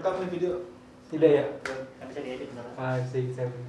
[0.00, 0.52] Rekam nih video.
[1.12, 1.44] Tidak ya?
[2.00, 2.48] Kan bisa diedit.
[2.72, 3.68] Five, six, seven.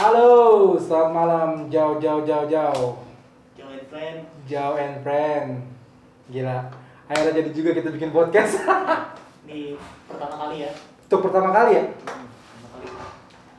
[0.00, 0.32] Halo,
[0.80, 1.50] selamat malam.
[1.68, 2.96] Jauh, jauh, jauh, jauh.
[3.60, 4.24] Join friend.
[4.48, 5.68] Jauh and friend.
[6.32, 6.72] Gila.
[7.12, 8.64] Akhirnya jadi juga kita bikin podcast.
[9.44, 9.76] Ini
[10.08, 10.72] pertama kali ya.
[11.12, 11.84] Untuk pertama kali ya?
[11.84, 12.24] Hmm,
[12.64, 12.88] pertama kali.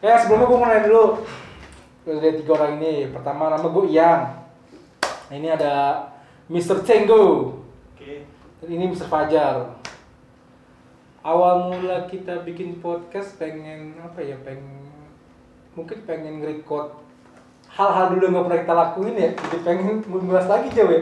[0.02, 1.06] Ya sebelumnya gue mau nanya dulu.
[2.02, 3.14] Dari tiga orang ini.
[3.14, 4.22] Pertama nama gue Iyang.
[5.06, 6.02] Nah, ini ada
[6.50, 6.82] Mr.
[6.82, 7.62] Cenggo.
[7.94, 8.26] Oke.
[8.58, 9.06] Dan ini Mr.
[9.06, 9.85] Fajar.
[11.26, 14.86] Awal mula kita bikin podcast pengen apa ya pengen
[15.74, 17.02] mungkin pengen nge-record
[17.66, 21.02] hal-hal dulu yang nggak pernah kita lakuin ya jadi pengen mengulas lagi jauh ya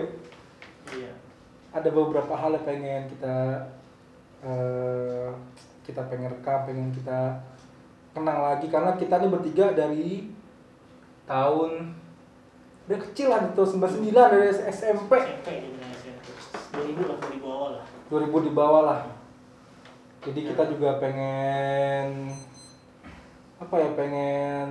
[0.96, 1.12] Iya.
[1.76, 3.36] ada beberapa hal yang pengen kita
[4.48, 5.28] eh,
[5.84, 7.44] kita pengen rekam pengen kita
[8.16, 10.32] kenang lagi karena kita ini bertiga dari
[11.28, 12.00] tahun
[12.88, 15.12] dari kecil lah gitu 99 dari SMP
[15.44, 15.52] SMP
[16.00, 16.16] SMP.
[16.80, 17.86] 2000 lah, 2000 awal lah.
[18.08, 19.02] 2000 di bawah lah
[20.24, 22.32] jadi kita juga pengen
[23.60, 24.70] apa ya pengen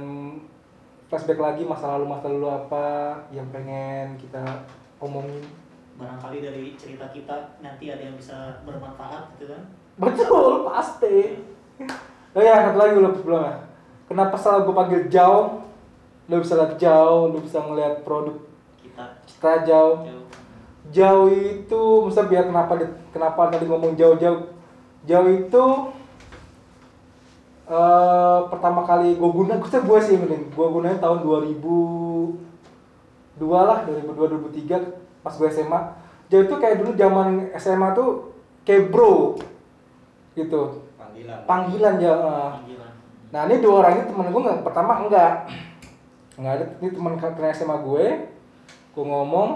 [1.09, 2.87] flashback lagi masa lalu masa lalu apa
[3.33, 4.41] yang pengen kita
[5.01, 5.45] omongin.
[6.01, 9.63] Barangkali dari cerita kita nanti ada yang bisa bermanfaat gitu kan.
[10.01, 11.37] betul pasti.
[12.33, 13.73] Oh ya satu lagi belum belum ya
[14.13, 15.65] kenapa selalu gue panggil jauh
[16.29, 18.37] lo bisa lihat jauh lo bisa ngeliat produk
[18.81, 19.05] Kita.
[19.25, 20.27] kita jauh jauh.
[20.93, 22.73] jauh itu misal biar kenapa
[23.09, 24.53] kenapa tadi ngomong jauh-jauh
[25.07, 25.65] jauh itu
[27.73, 30.51] eh pertama kali gue guna gue gue sih mending.
[30.53, 32.37] Gue gunain tahun 2002
[33.49, 35.81] lah 2002 2003 pas gue SMA
[36.27, 38.35] jauh itu kayak dulu zaman SMA tuh
[38.67, 39.39] kayak bro
[40.37, 40.83] gitu.
[40.99, 41.39] Panggilan.
[41.45, 42.51] panggilan ya eh.
[42.61, 42.93] Panggilan.
[43.33, 45.33] Nah ini dua orang ini temen gue nggak pertama enggak.
[46.37, 48.05] Nggak ada ini teman karena SMA gue
[48.93, 49.51] gue ngomong.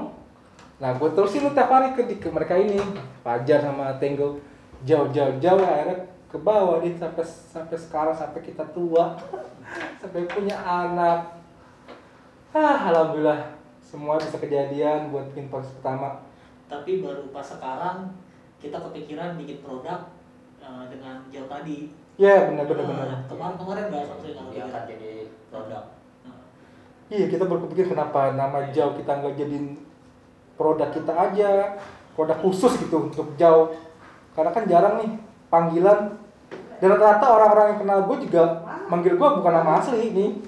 [0.77, 2.81] Nah gue terusin lu tiap hari ke, ke mereka ini.
[3.21, 4.41] Fajar sama Tenggo
[4.85, 9.17] jauh jauh jauh akhirnya ke bawah nih sampai sampai sekarang sampai kita tua
[10.03, 11.39] sampai punya anak.
[12.53, 16.27] Ah alhamdulillah semua bisa kejadian buat bikin podcast pertama.
[16.67, 18.11] Tapi baru pas sekarang
[18.59, 20.11] kita kepikiran bikin produk
[20.59, 21.95] eh, dengan jauh tadi.
[22.17, 23.07] ya benar benar benar.
[23.13, 25.13] Nah, Kemarin-kemarin nggak sampai kalau Dia akan jadi
[25.53, 25.85] produk.
[26.25, 26.41] Nah,
[27.13, 29.77] Iya kita berpikir kenapa nama jauh kita nggak jadiin
[30.57, 31.77] produk kita aja
[32.17, 33.77] produk khusus gitu untuk jauh
[34.37, 35.11] karena kan jarang nih
[35.49, 36.21] panggilan.
[36.77, 38.43] Dan rata-rata orang-orang yang kenal gue juga
[38.93, 40.45] manggil gue bukan nama asli ini.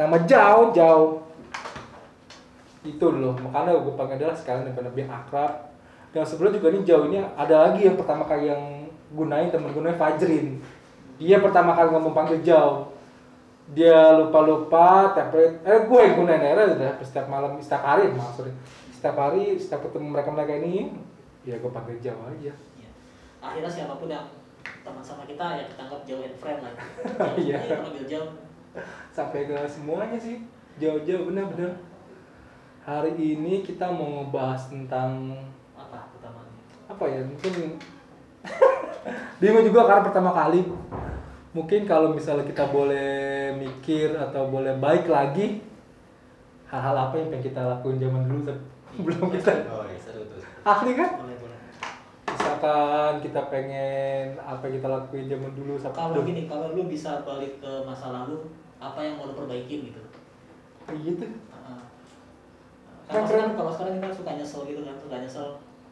[0.00, 1.20] Nama jauh jauh.
[2.80, 5.52] Itu loh makanya gue panggil adalah sekalian daripada biar akrab.
[6.16, 9.92] Dan sebelum juga nih jauh ini ada lagi yang pertama kali yang gunain temen gue
[9.92, 10.56] Fajrin.
[11.20, 12.88] Dia pertama kali ngomong panggil jauh.
[13.76, 18.56] Dia lupa-lupa hari eh gue yang gunain akhirnya udah setiap malam setiap hari maksudnya
[18.96, 20.96] setiap hari setiap ketemu mereka mereka ini
[21.44, 22.56] ya gue panggil jauh aja.
[23.38, 24.26] Akhirnya siapa pun yang
[24.80, 26.74] teman sama kita ya kita anggap jauh and friend lah.
[27.38, 27.56] Iya.
[27.56, 27.76] Iya.
[27.80, 28.30] panggil jauh.
[29.10, 30.38] sampai ke semuanya sih
[30.76, 31.72] jauh-jauh bener-bener
[32.80, 35.34] hari ini kita mau ngebahas tentang
[35.74, 36.62] Apa pertamanya?
[36.86, 37.52] apa ya mungkin
[39.40, 40.62] bingung juga karena pertama kali
[41.50, 43.10] mungkin kalau misalnya kita boleh
[43.56, 45.58] mikir atau boleh baik lagi
[46.66, 48.62] hal-hal apa yang pengen kita lakuin zaman dulu tapi
[49.00, 50.38] belum kita Oh, iya, seru tuh.
[50.62, 51.17] asli kan.
[52.58, 57.22] Misalkan kita pengen apa yang kita lakuin zaman dulu sampai Kalau gini, kalau lu bisa
[57.22, 58.50] balik ke masa lalu,
[58.82, 60.02] apa yang mau lu perbaikin gitu?
[60.90, 61.80] gitu Heeh.
[63.06, 63.54] Kan keren.
[63.54, 65.48] kalau sekarang kita suka nyesel gitu kan, suka nyesel.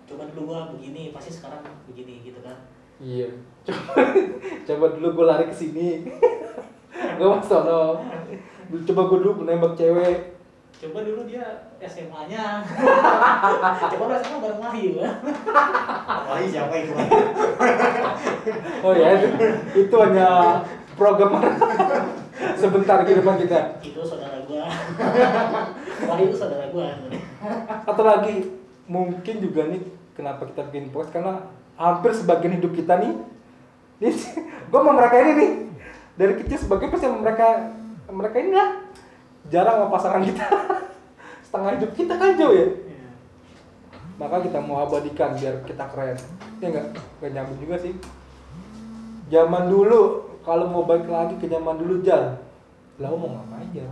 [0.07, 2.59] Coba dulu gua begini, pasti sekarang begini gitu kan.
[2.97, 3.29] iya
[3.61, 3.93] coba
[4.67, 6.09] coba dulu gue lari ke sini
[6.97, 8.01] gue mas sono
[8.73, 10.36] coba gue dulu menembak cewek
[10.77, 12.61] Coba dulu dia SMA-nya.
[13.97, 15.09] Coba lu SMA bareng Wahyu iya,
[16.53, 16.93] siapa itu?
[18.85, 19.29] oh ya itu,
[19.73, 20.61] itu hanya
[21.01, 21.41] program
[22.61, 24.69] sebentar di depan kita Itu saudara gua.
[26.13, 26.93] Wahyu itu saudara gua.
[27.87, 28.53] atau lagi
[28.91, 29.81] mungkin juga nih
[30.19, 31.35] kenapa kita bikin podcast karena
[31.79, 33.13] hampir sebagian hidup kita nih
[34.03, 34.11] ini
[34.71, 35.51] gue sama mereka ini nih
[36.17, 37.71] dari kecil sebagai pasti mereka
[38.11, 38.69] mereka ini lah
[39.49, 40.47] jarang sama pasangan kita
[41.47, 43.11] setengah hidup kita kan jauh ya Iya.
[44.19, 46.17] maka kita mau abadikan biar kita keren
[46.59, 46.87] ya enggak
[47.21, 47.95] gak nyambung juga sih
[49.29, 50.01] zaman dulu
[50.43, 52.39] kalau mau balik lagi ke zaman dulu jar
[52.97, 53.91] lah mau ngapain jar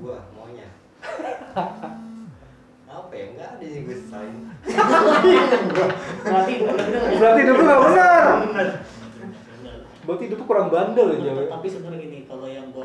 [0.00, 0.64] Gua maunya.
[2.88, 3.24] Apa ya?
[3.36, 4.48] Enggak ada sih gue selain.
[7.20, 7.48] Berarti ya.
[7.52, 8.24] dulu nggak benar.
[8.48, 8.68] Bener.
[10.00, 12.39] berarti hidup kurang bandel ya Jawa tapi sebenarnya gini kalau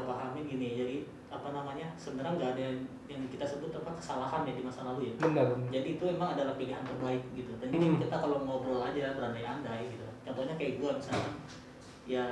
[0.06, 0.98] pahamin gini jadi
[1.28, 2.78] apa namanya sebenarnya nggak ada yang,
[3.12, 5.14] yang kita sebut apa kesalahan ya di masa lalu ya.
[5.20, 7.52] Benar jadi itu emang adalah pilihan terbaik gitu.
[7.60, 7.76] Dan Hmm.
[7.76, 10.06] ini kita kalau ngobrol aja berandai-andai gitu.
[10.24, 11.32] Contohnya kayak gua misalnya
[12.08, 12.24] ya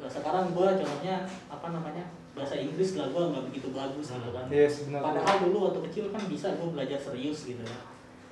[0.00, 4.44] sekarang gua contohnya apa namanya bahasa Inggris lah gua nggak begitu bagus gitu kan.
[4.50, 7.62] Yes benar padahal dulu waktu kecil kan bisa gua belajar serius gitu.
[7.62, 7.78] Ya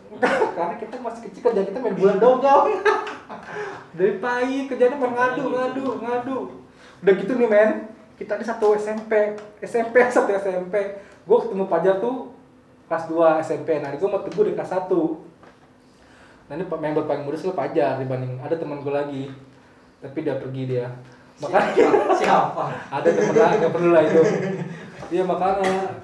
[0.57, 2.67] karena kita masih kecil kerja kita main bola dong jauh
[4.01, 6.37] dari pagi kerjanya main ngadu ngadu ngadu.
[7.05, 7.71] Udah gitu nih men
[8.19, 12.35] kita di satu SMP SMP satu SMP gue ketemu Pajar tuh
[12.91, 14.91] kelas 2 SMP nah gue mau teguh di kelas 1
[16.51, 19.25] nah ini member paling muda sih Pajar dibanding ada teman gue lagi.
[19.99, 20.87] Tapi dia pergi dia.
[21.43, 21.75] Makanya
[22.17, 22.65] Siapa?
[22.97, 24.23] ada temen lah nggak perlu lah itu.
[25.13, 26.01] Dia makanya.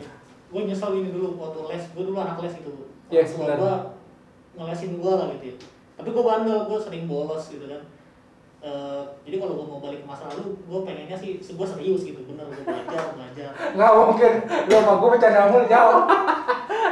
[0.52, 1.84] Gue nyesel ini dulu waktu les.
[1.96, 2.92] Gue dulu anak les gitu.
[3.08, 3.72] Yes, gue
[4.58, 5.56] ngelesin gue lah gitu ya.
[5.96, 7.80] Tapi gue bandel gue sering bolos gitu kan
[8.64, 12.16] Eh, jadi kalau gue mau balik ke masa lalu gue pengennya sih gue serius gitu
[12.24, 16.00] bener gue belajar belajar nggak mungkin lu sama gue bercanda mulu jauh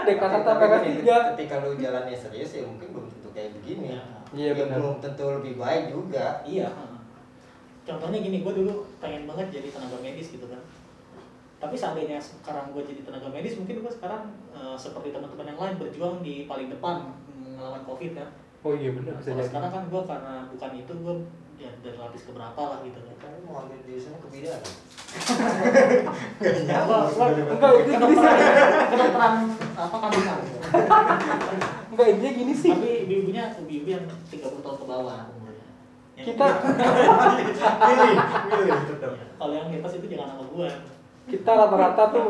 [0.05, 3.29] dek kelas satu sampai kelas Tapi tiga Ketika lu jalannya serius ya mungkin belum tentu
[3.33, 3.97] kayak begini.
[3.97, 4.03] Ya.
[4.33, 4.77] Iya, Ya, benar.
[4.77, 6.45] Belum tentu lebih baik juga.
[6.45, 6.69] iya
[7.83, 10.61] contohnya gini gue dulu pengen banget jadi tenaga medis gitu kan
[11.57, 14.23] tapi seandainya sekarang gue jadi tenaga medis mungkin gue sekarang
[14.53, 18.29] eh, seperti teman-teman yang lain berjuang di paling depan melawan covid kan
[18.61, 21.15] oh iya benar Nah, kalau sekarang kan gue karena bukan itu gue
[21.63, 23.15] ya dari lapis keberapa lah gitu kan.
[23.17, 24.63] Kamu mau ambil jurusan kebidanan?
[26.83, 28.35] Gua- gua- Enggak, itu gini sih.
[28.89, 29.35] kedokteran
[29.73, 30.39] apa kandungan?
[31.89, 32.73] Enggak intinya gini sih.
[32.73, 35.67] Tapi ibu-ibunya ibu-ibu yang 30 tahun ke bawah umurnya.
[36.15, 36.47] Kita
[37.83, 38.13] Pilih,
[38.45, 39.13] pilih tetap.
[39.37, 40.69] kalau yang di atas itu jangan sama gue
[41.25, 42.29] kita rata-rata tuh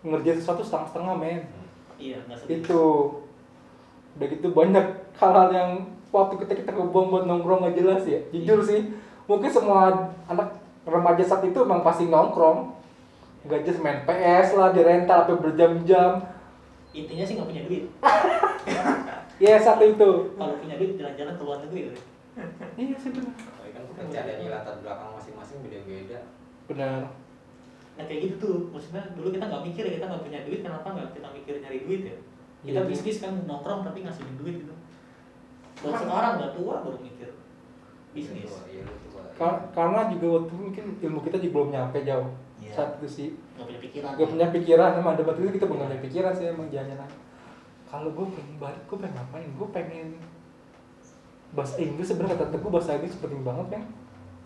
[0.00, 1.40] ngerjain sesuatu setengah-setengah men.
[1.96, 2.84] Iya nggak itu.
[4.14, 5.70] Udah gitu banyak hal-hal yang
[6.08, 8.20] waktu kita kita ngebuang buat nongkrong nggak jelas ya.
[8.32, 8.80] Jujur sih
[9.28, 9.92] mungkin semua
[10.24, 10.56] anak
[10.88, 12.72] remaja saat itu emang pasti nongkrong.
[13.44, 16.20] Nggak jelas main PS lah di rental sampai berjam-jam.
[16.90, 17.84] Intinya sih nggak punya duit.
[19.38, 20.34] Ya satu itu.
[20.34, 21.80] Kalau punya duit jalan-jalan ke luar negeri.
[21.86, 21.94] Gitu.
[22.74, 23.34] iya sih benar.
[23.70, 26.18] Kan pekerjaannya latar belakang masing-masing beda-beda.
[26.66, 27.06] benar.
[27.94, 28.56] Nah kayak gitu tuh.
[28.74, 31.78] Maksudnya dulu kita nggak mikir ya kita nggak punya duit kenapa nggak kita mikir nyari
[31.86, 32.16] duit ya?
[32.66, 32.88] Kita Iya.
[32.90, 34.74] bisnis kan nongkrong tapi ngasihin duit gitu
[35.78, 37.28] buat sekarang nggak tua baru mikir
[38.10, 38.50] bisnis.
[38.50, 39.22] Lu tua.
[39.34, 42.30] Ka- karena juga waktu itu mungkin ilmu kita juga belum nyampe jauh.
[42.58, 42.74] Iya.
[42.74, 43.28] saat itu sih.
[43.54, 44.10] Nggak punya pikiran.
[44.18, 47.06] Gak punya pikiran emang ada waktu itu kita belum punya pikiran sih emang jangan
[47.88, 49.48] kalau gue pengen balik gue pengen ngapain?
[49.56, 50.08] Gue pengen
[51.48, 53.82] bahasa Inggris sebenarnya kata gue bahasa Inggris penting banget kan?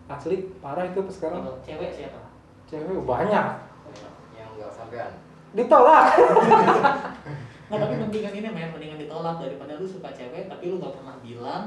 [0.07, 1.41] Asli parah itu apa sekarang.
[1.43, 2.19] Kalau cewek siapa?
[2.69, 3.45] Cewek banyak.
[4.37, 5.11] Yang enggak sampean.
[5.53, 6.05] ditolak
[7.73, 11.15] Nggak, tapi mendingan ini main mendingan ditolak daripada lu suka cewek tapi lu nggak pernah
[11.19, 11.63] bilang.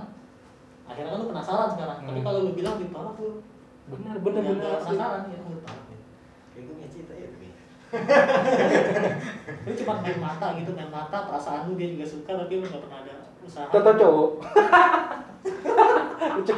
[0.86, 1.98] Akhirnya kan lu penasaran sekarang.
[2.00, 2.26] Tapi Hmm.
[2.30, 3.42] kalau lu bilang ditolak lu.
[3.86, 4.70] Benar benar nggak- benar.
[4.72, 4.86] asli.
[4.94, 6.04] penasaran ya lu tolak gitu.
[6.46, 7.48] Kayak gue punya cita ya tapi.
[9.66, 12.82] lu cuma main mata gitu main mata perasaan lu dia juga suka tapi lu nggak
[12.86, 13.66] pernah ada usaha.
[13.66, 14.30] Contoh cowok.
[16.36, 16.52] Lucu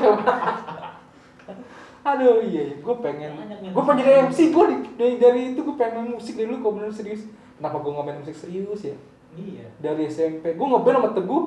[2.04, 3.30] aduh iya gue pengen.
[3.68, 4.64] Gue pengen jadi MC gue
[4.96, 7.28] dari, dari itu gue pengen main musik dari dulu kalau bener serius.
[7.56, 8.96] Kenapa gue nggak main musik serius ya
[9.36, 9.66] iya.
[9.82, 11.44] Dari SMP gue ngeband sama Teguh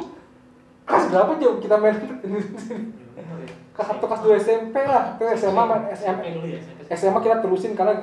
[0.81, 1.95] kelas berapa jauh kita main?
[3.71, 5.15] Kelas satu kelas dua SMP lah.
[5.15, 6.59] Itu SMA main SMP SMA dulu ya.
[6.91, 7.95] SMA kita terusin karena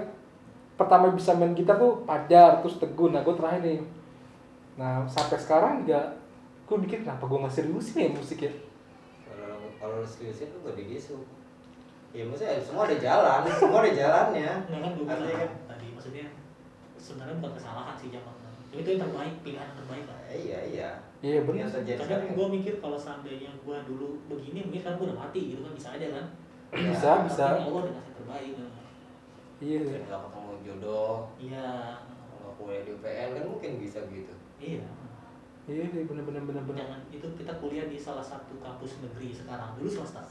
[0.79, 3.13] pertama bisa main gitar tuh Pajar terus Teguh.
[3.13, 3.81] Nah gue terakhir nih.
[4.81, 6.17] Nah sampai sekarang juga
[6.69, 8.53] gue mikir kenapa gue nggak seriusin ya musik ya?
[9.27, 11.19] Kalau kalau seriusin lu gak digisu.
[12.09, 14.53] Ya maksudnya semua ada jalan, semua ada jalannya.
[14.65, 16.27] Nggak kan gue bilang kan, tadi maksudnya
[16.97, 18.35] sebenarnya bukan kesalahan sih zaman
[18.69, 20.91] itu yang terbaik pilihan yang terbaik lah eh, iya iya.
[21.25, 21.73] iya benar.
[21.73, 25.61] Terjadi kadang gue mikir kalau seandainya gue dulu begini mungkin kan gue udah mati gitu
[25.65, 25.73] kan.
[25.73, 26.27] Bisa aja kan?
[26.77, 27.45] Bisa bisa.
[27.49, 28.71] Tapi Allah udah yang terbaik kan.
[29.59, 29.81] iya.
[29.83, 31.69] Kayak nggak ketemu jodoh, iya.
[32.37, 34.35] Nggak kuliah di UPN kan mungkin bisa gitu.
[34.61, 34.85] iya.
[35.69, 36.81] Iya iya, benar benar benar benar.
[36.81, 39.77] Jangan itu kita kuliah di salah satu kampus negeri sekarang.
[39.77, 40.25] Dulu swasta.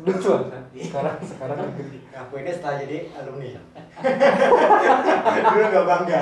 [0.00, 1.58] Lucu kan sekarang sekarang
[2.10, 3.50] Aku ini setelah jadi alumni.
[5.52, 6.20] Dulu nggak bangga.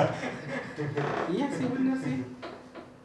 [1.27, 2.17] Iya sih benar sih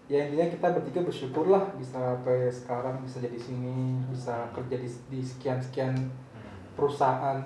[0.04, 4.88] ya intinya kita bertiga bersyukur lah bisa sampai sekarang bisa jadi sini bisa kerja di,
[5.09, 5.97] di sekian sekian
[6.75, 7.40] perusahaan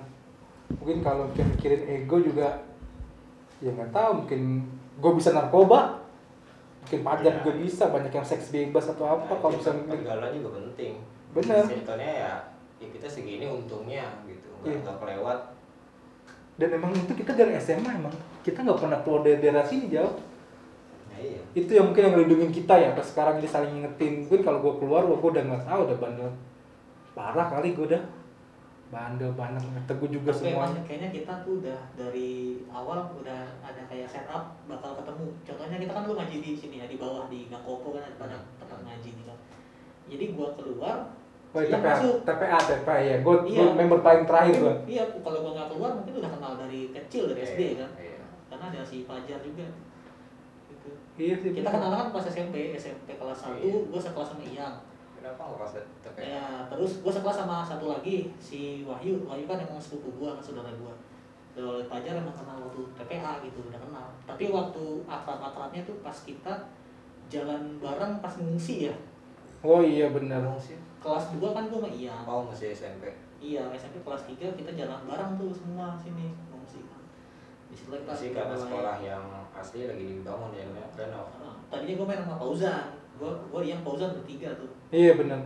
[0.69, 2.61] mungkin kalau mungkin mikirin ego juga
[3.57, 4.67] ya nggak tahu mungkin
[4.99, 6.03] gue bisa narkoba
[6.83, 7.37] mungkin pajak Ya.
[7.39, 10.97] juga bisa banyak yang seks bebas atau apa kalau bisa pergaulan juga penting.
[11.29, 11.61] Bener.
[11.61, 12.33] Circle-nya ya,
[12.81, 15.39] ya kita segini untungnya gitu, nggak nggak kelewat.
[16.57, 18.11] dan emang itu kita dari SMA emang
[18.49, 20.17] kita nggak pernah keluar dari daerah sini jauh
[21.07, 21.41] Nah, iya.
[21.53, 24.73] itu yang mungkin yang melindungi kita ya pas sekarang ini saling ngingetin mungkin kalau gue
[24.77, 26.29] keluar gue udah nggak tahu udah bandel
[27.11, 28.03] parah kali gue udah
[28.89, 32.29] bandel bandel teguh juga semuanya kayaknya kita tuh udah dari
[32.67, 35.29] awal udah ada kayak setup bakal ketemu.
[35.45, 38.17] Contohnya kita kan lu ngaji di sini ya di bawah di Gang Kopo kan ada
[38.17, 39.37] banyak tempat ngaji nih kan.
[40.09, 40.97] Jadi gua keluar,
[41.49, 42.15] Oh, TPA, masuk.
[42.25, 43.15] TPA, TPA ya.
[43.21, 43.73] Gue Iya.
[43.73, 44.75] member paling terakhir gue.
[44.85, 47.89] Iya, kalau gua nggak keluar mungkin udah kenal dari kecil dari SD kan.
[47.93, 48.08] Iya.
[48.59, 49.63] Karena ada si Fajar juga.
[50.67, 50.91] Gitu.
[51.15, 51.55] Iya sih.
[51.55, 51.79] Kita bener.
[51.79, 53.87] kenal kan pas SMP, SMP kelas 1, Iya.
[53.87, 54.75] gua sekelas sama Iyang.
[55.15, 55.71] Kenapa nggak pas?
[56.19, 59.23] Ya, terus gue sekelas sama satu lagi si Wahyu.
[59.23, 60.93] Wahyu kan emang sepupu gue, kan saudara gue.
[61.55, 64.07] Kalau Fajar emang kenal waktu TPA gitu, udah kenal.
[64.27, 66.51] Tapi waktu akrab-akrabnya tuh pas kita
[67.31, 68.95] jalan bareng pas ngungsi ya.
[69.59, 70.39] Oh iya benar.
[70.55, 70.79] sih?
[71.03, 72.15] Kelas 2 kan gue sama Iya.
[72.23, 73.11] Mau masih SMP.
[73.39, 76.31] Iya, SMP kelas 3 kita jalan bareng tuh semua sini.
[77.79, 81.27] Kita Masih karena sekolah yang asli lagi dibangun ya, renov.
[81.39, 82.85] Nah, Tadinya gue main sama Fauzan.
[83.15, 84.71] Gue gue yang Fauzan bertiga tuh.
[84.89, 85.41] Iya benar.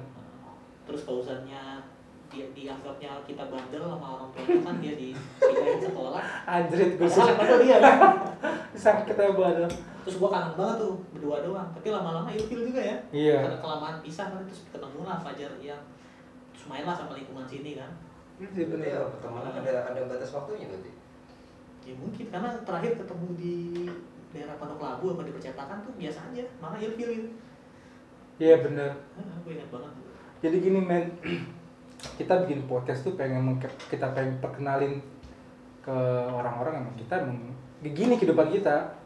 [0.83, 1.79] terus Fauzannya
[2.27, 7.29] dia dianggapnya kita bandel sama orang tuanya kan dia di pindahin sekolah Anjrit gue padahal
[7.29, 7.93] yang bandel dia kan
[8.83, 9.69] sakit kita badal.
[10.03, 13.37] terus gua kangen banget tuh berdua doang tapi lama-lama ilfil juga ya Iya.
[13.47, 15.79] karena kelamaan pisah kan terus ketemu lah Fajar yang
[16.51, 17.91] terus main lah sama lingkungan sini kan
[18.41, 20.89] Iya ya, pertemanan ada ada batas waktunya berarti.
[21.83, 23.55] Ya mungkin karena terakhir ketemu di
[24.33, 27.29] daerah Pondok Labu apa di percetakan tuh biasa aja malah ilfil gitu
[28.41, 28.97] Iya benar.
[29.13, 29.93] nah, gue ingat banget.
[30.41, 31.05] Jadi gini men,
[32.19, 34.97] kita bikin podcast tuh pengen kita pengen perkenalin
[35.85, 35.97] ke
[36.33, 37.53] orang-orang emang kita emang
[37.85, 38.97] begini kehidupan kita.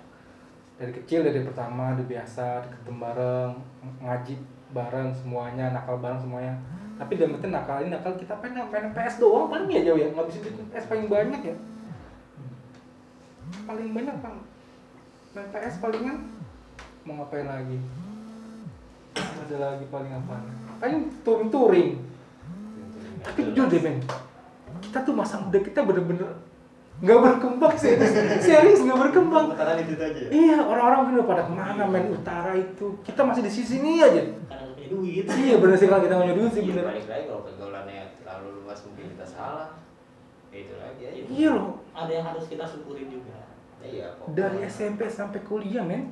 [0.79, 3.51] Dari kecil dari pertama dari biasa ketemu bareng
[3.99, 4.35] ngaji
[4.71, 6.55] bareng semuanya nakal bareng semuanya.
[6.95, 10.07] Tapi dalam nakal ini nakal kita pengen main PS doang paling ya jauh ya?
[10.07, 11.55] Nggak bisa bikin PS paling banyak ya
[13.65, 14.35] paling banyak kan
[15.35, 16.17] main PS palingan?
[17.05, 17.77] Mau ngapain lagi?
[19.17, 20.35] Ada lagi paling apa?
[20.81, 21.89] Paling touring touring
[23.27, 23.97] tapi jujur deh men
[24.83, 26.37] kita tuh masa muda kita bener-bener
[26.97, 28.09] nggak berkembang serius
[28.41, 29.53] serius nggak berkembang.
[29.53, 30.17] Pertemanan itu aja.
[30.17, 30.29] ya?
[30.33, 32.97] iya orang-orang bener pada ke mana men utara itu.
[33.05, 34.17] Kita masih di sisi ini aja.
[34.49, 35.23] Karena gak punya duit.
[35.29, 36.83] Iya bener sih kalau kita nggak punya duit sih Iya, bener.
[36.89, 39.69] balik lagi kalau pergaulannya terlalu luas mungkin kita salah.
[40.47, 41.19] Ya, itu lagi aja.
[41.27, 41.83] iya loh.
[41.91, 43.35] Ada yang harus kita syukurin juga.
[43.77, 44.33] Iya, kok.
[44.33, 46.09] dari SMP sampai kuliah men.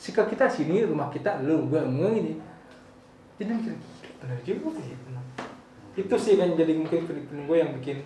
[0.00, 2.40] Sikap kita sini rumah kita lu gua gua ini.
[3.36, 5.24] Jadi mikir "Gila, bener juga sih bener."
[5.90, 7.98] itu sih kan jadi mungkin pikiran gue yang bikin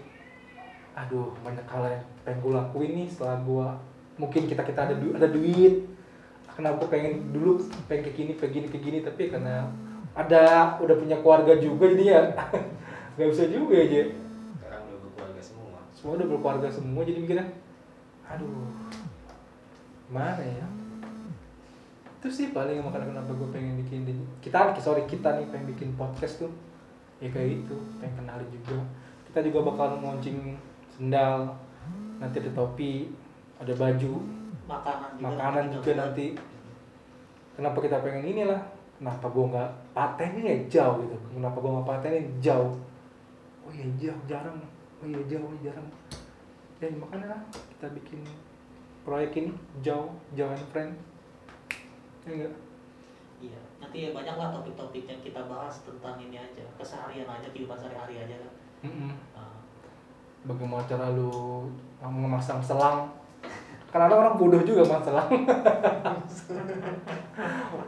[0.96, 3.66] aduh banyak hal yang pengen gue lakuin nih setelah gue
[4.16, 5.84] mungkin kita kita ada du- ada duit.
[6.54, 9.68] Kenapa gue pengen dulu pengen kayak gini kayak gini kayak gini tapi karena
[10.16, 12.20] ada udah punya keluarga juga jadi ya
[13.14, 14.23] nggak bisa juga aja berkeluarga
[16.04, 16.20] semua.
[16.20, 17.48] udah berkeluarga semua jadi mikirnya
[18.28, 18.68] aduh
[20.12, 20.66] mana ya?
[22.20, 25.96] Itu sih paling makanya kenapa gue pengen bikin di- kita sorry kita nih pengen bikin
[25.96, 26.52] podcast tuh
[27.20, 28.80] ya kayak itu pengen kenalin juga.
[29.28, 30.56] Kita juga bakal launching
[30.92, 31.52] sendal
[32.20, 33.10] nanti ada topi
[33.60, 34.12] ada baju
[34.68, 35.24] makanan juga.
[35.24, 36.26] makanan juga nanti.
[37.56, 38.60] Kenapa kita pengen inilah?
[39.00, 41.16] Kenapa gue nggak patenin ya jauh gitu.
[41.32, 42.72] Kenapa gue nggak patenin jauh?
[43.64, 44.60] Oh iya jauh jarang
[45.04, 45.88] oh iya jauh iya jarang
[46.80, 47.40] ya makanya lah
[47.76, 48.20] kita bikin
[49.04, 49.52] proyek ini
[49.84, 50.96] jauh jauh friend
[52.24, 52.54] ya enggak
[53.44, 57.76] Iya, nanti ya banyak lah topik-topik yang kita bahas tentang ini aja, keseharian aja, kehidupan
[57.76, 58.52] sehari-hari aja kan.
[58.88, 59.12] Mm-mm.
[59.36, 59.60] Nah,
[60.48, 61.68] bagaimana cara lu
[62.00, 63.12] memasang selang
[63.92, 65.28] karena ada orang bodoh juga mas selang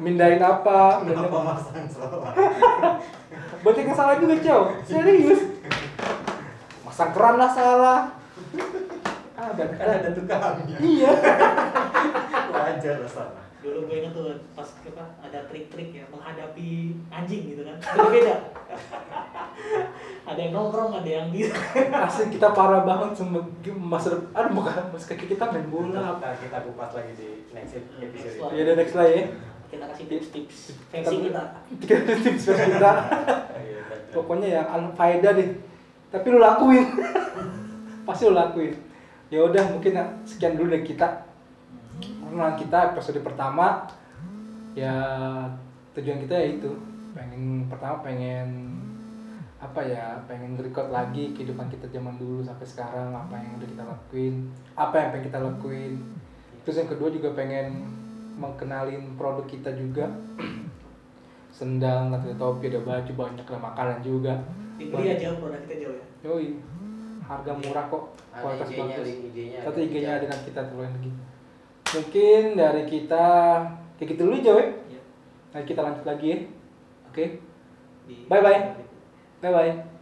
[0.04, 1.88] mindahin apa mindahin apa masang?
[3.64, 4.60] Banyak yang salah juga, Cow.
[4.84, 5.55] Serius.
[6.96, 8.00] Masang keran lah salah.
[9.36, 10.80] Ada, Kan ada tukangnya.
[10.80, 11.12] Iya.
[12.56, 13.44] Wajar lah sama.
[13.60, 18.48] dulu gue inget tuh pas apa ada trik-trik ya menghadapi anjing gitu kan, beda-beda.
[20.32, 21.52] ada yang nongkrong, ada yang di
[22.08, 23.44] Asli kita parah banget semua
[23.76, 24.16] masa.
[24.32, 26.16] Aduh, bukan masa kaki kita main bola.
[26.16, 28.56] Kita, kita kupas lagi di next episode.
[28.56, 29.28] Ya next lah ya.
[29.68, 30.56] kita kasih tips-tips
[30.88, 31.42] versi kita.
[31.76, 32.92] Kita ada tips versi kita.
[33.52, 33.80] Iya.
[34.16, 35.75] Pokoknya yang unfaedah deh.
[36.10, 36.86] Tapi lu lakuin.
[38.06, 38.74] Pasti lu lakuin.
[39.32, 41.26] Ya udah mungkin sekian dulu dari kita.
[41.96, 43.88] Perkenalan kita episode pertama
[44.76, 44.92] ya
[45.96, 46.68] tujuan kita ya itu
[47.16, 48.76] pengen pertama pengen
[49.56, 53.84] apa ya pengen record lagi kehidupan kita zaman dulu sampai sekarang apa yang udah kita
[53.88, 54.34] lakuin
[54.76, 55.92] apa yang pengen kita lakuin
[56.60, 57.88] terus yang kedua juga pengen
[58.36, 60.12] mengenalin produk kita juga
[61.56, 64.36] sendal nanti ada topi ada baju banyak lah makanan juga
[64.76, 66.04] Dibeli aja produk kita jauh ya.
[66.22, 66.46] Yoi,
[67.22, 68.04] harga murah kok.
[68.30, 69.08] Kualitas bagus.
[69.64, 71.10] satu IG-nya ada nanti kita tulis lagi.
[71.86, 73.26] Mungkin dari kita
[73.96, 75.00] kayak gitu dulu Joy Iya.
[75.50, 76.38] nanti kita lanjut lagi ya.
[77.08, 77.24] Oke?
[78.04, 78.60] Di- Bye-bye.
[79.40, 79.95] bye bye